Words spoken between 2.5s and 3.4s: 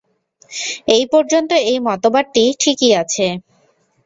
ঠিকই আছে।